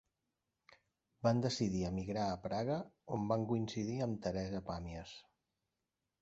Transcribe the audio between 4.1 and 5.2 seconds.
Teresa Pàmies.